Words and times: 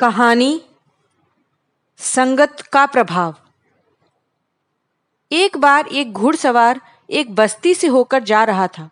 कहानी, 0.00 0.62
संगत 1.98 2.60
का 2.72 2.86
प्रभाव। 2.86 3.34
एक 5.32 5.56
बार 5.56 5.86
एक 5.86 6.12
घुड़सवार 6.12 6.80
एक 7.10 7.34
बस्ती 7.34 7.74
से 7.74 7.86
होकर 7.86 8.22
जा 8.22 8.44
रहा 8.44 8.66
था। 8.66 8.90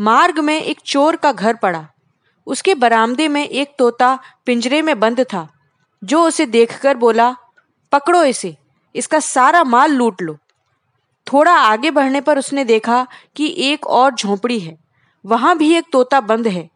मार्ग 0.00 0.38
में 0.38 0.62
एक 0.62 0.80
चोर 0.80 1.16
का 1.16 1.32
घर 1.32 1.56
पड़ा। 1.56 1.88
उसके 2.46 2.74
बरामदे 2.74 3.28
में 3.28 3.48
एक 3.48 3.74
तोता 3.78 4.18
पिंजरे 4.46 4.82
में 4.82 5.00
बंद 5.00 5.20
था। 5.20 5.48
जो 6.04 6.26
उसे 6.26 6.46
देखकर 6.46 6.96
बोला, 6.96 7.36
पकड़ो 7.92 8.24
इसे, 8.24 8.56
इसका 8.94 9.20
सारा 9.20 9.64
माल 9.64 9.90
लूट 9.90 10.22
लो। 10.22 10.38
थोड़ा 11.32 11.52
आगे 11.52 11.90
बढ़ने 11.90 12.20
पर 12.20 12.38
उसने 12.38 12.64
देखा 12.64 13.06
कि 13.36 13.54
एक 13.58 13.86
और 13.86 14.14
झोंपड़ी 14.14 14.60
है। 14.60 14.78
वहाँ 15.26 15.58
भी 15.58 15.74
एक 15.74 15.84
तोता 15.92 16.20
बंद 16.20 16.48
है। 16.48 16.70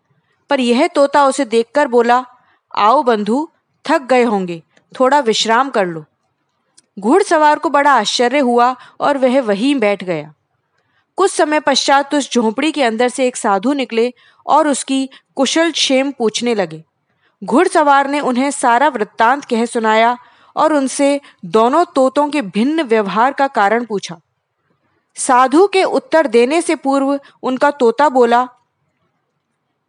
पर 0.51 0.61
यह 0.61 0.87
तोता 0.87 1.25
उसे 1.25 1.45
देखकर 1.45 1.89
बोला, 1.89 2.25
आओ 2.77 3.03
बंधु 3.03 3.49
थक 3.89 4.03
गए 4.03 4.23
होंगे, 4.23 4.63
थोड़ा 5.01 5.21
विश्राम 5.21 5.71
कर 5.71 5.87
लो। 5.87 6.05
घुड़सवार 6.99 7.59
को 7.59 7.71
बड़ा 7.71 7.93
आश्चर्य 7.93 8.39
हुआ 8.39 8.75
और 9.01 9.19
वह 9.19 9.41
वहीं 9.41 9.75
बैठ 9.75 10.05
गया। 10.05 10.33
कुछ 11.19 11.31
समय 11.31 11.61
पश्चात 11.61 12.15
उस 12.15 12.33
झोंपड़ी 12.33 12.73
के 12.73 12.83
अंदर 12.83 13.09
से 13.09 13.27
एक 13.27 13.37
साधु 13.37 13.73
निकले 13.73 14.13
और 14.47 14.69
उसकी 14.69 15.09
कुशल 15.37 15.71
क्षेम 15.71 16.11
पूछने 16.11 16.55
लगे। 16.55 16.83
घुड़सवार 17.45 18.09
ने 18.09 18.21
उन्हें 18.21 18.51
सारा 18.51 18.89
वृत्तांत 18.89 19.45
कह 19.45 19.65
सुनाया 19.67 20.17
और 20.57 20.73
उनसे 20.73 21.21
दोनों 21.45 21.85
तोतों 21.85 22.29
के 22.29 22.43
भिन्न 22.43 22.83
व्यवहार 22.83 23.33
का 23.33 23.47
कारण 23.49 23.85
पूछा। 23.85 24.19
साधु 25.17 25.67
के 25.67 25.83
उत्तर 25.85 26.27
देने 26.27 26.63
से 26.63 26.75
पूर्व 26.75 27.19
उनका 27.43 27.71
तोता 27.71 28.09
बोला 28.09 28.49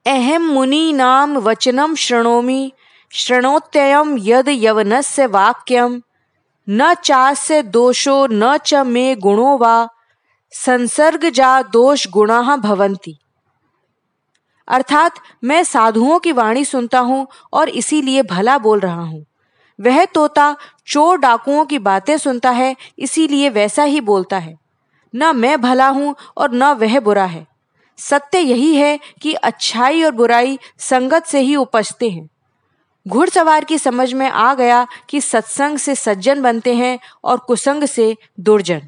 अहम 0.05 0.48
मुनि 0.48 0.93
नाम 0.93 1.38
वचनम 1.38 1.95
शृणोमि 1.95 2.71
शृणोत्ययम 3.12 4.18
यद 4.20 4.48
यवनस्य 4.48 5.26
वाक्यम 5.26 6.02
न 6.70 6.93
चास्य 6.93 7.62
दोषो, 7.63 8.27
न 8.27 8.57
च 8.57 8.74
मे 8.74 9.15
गुणो 9.15 9.57
वा 9.57 9.88
संसर्ग 10.52 11.30
जा 11.30 11.62
दोष 11.62 12.07
गुणा 12.07 12.55
भवंती 12.55 13.18
अर्थात 14.68 15.12
मैं 15.43 15.63
साधुओं 15.63 16.20
की 16.20 16.32
वाणी 16.32 16.65
सुनता 16.65 16.99
हूँ 16.99 17.27
और 17.54 17.70
इसीलिए 17.70 18.24
भला 18.24 18.57
बोल 18.57 18.80
रहा 18.80 19.02
हूँ। 19.02 19.26
वह 19.80 20.05
तोता 20.05 20.55
चोर 20.87 21.18
डाकुओं 21.18 21.65
की 21.65 21.80
बातें 21.80 22.18
सुनता 22.18 22.52
है, 22.52 22.76
इसीलिए 22.99 23.49
वैसा 23.49 23.84
ही 23.84 24.02
बोलता 24.02 24.37
है। 24.37 24.57
न 25.15 25.35
मैं 25.35 25.62
भला 25.62 25.87
हूँ 25.87 26.15
और 26.37 26.52
न 26.52 26.63
वह 26.63 26.99
बुरा 26.99 27.26
है। 27.26 27.48
सत्य 27.98 28.40
यही 28.40 28.76
है 28.76 28.99
कि 29.21 29.34
अच्छाई 29.34 30.04
और 30.04 30.12
बुराई 30.12 30.60
संगत 30.77 31.26
से 31.26 31.40
ही 31.40 31.55
उपजते 31.55 32.10
हैं। 32.10 32.30
घुड़सवार 33.10 33.63
की 33.63 33.77
समझ 33.77 34.13
में 34.13 34.29
आ 34.29 34.54
गया 34.54 34.88
कि 35.10 35.21
सत्संग 35.21 35.77
से 35.77 35.96
सज्जन 35.96 36.41
बनते 36.41 36.76
हैं 36.76 36.99
और 37.24 37.38
कुसंग 37.38 37.84
से 37.84 38.18
दुर्जन। 38.40 38.82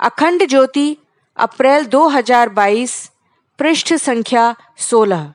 अखंड 0.00 0.48
ज्योति, 0.48 0.96
अप्रैल 1.36 1.86
2022 1.86 3.10
पृष्ठ 3.58 3.94
संख्या 3.94 4.56
16 4.78 5.32